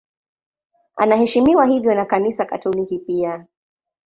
[0.95, 3.45] Anaheshimiwa hivyo na Kanisa Katoliki pia.